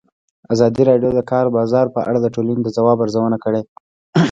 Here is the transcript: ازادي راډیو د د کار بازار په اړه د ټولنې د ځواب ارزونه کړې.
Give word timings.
ازادي 0.53 0.83
راډیو 0.89 1.09
د 1.13 1.15
د 1.17 1.21
کار 1.31 1.45
بازار 1.57 1.85
په 1.95 1.99
اړه 2.09 2.19
د 2.21 2.27
ټولنې 2.35 2.61
د 2.63 2.69
ځواب 2.77 2.97
ارزونه 3.03 3.37
کړې. 3.43 3.61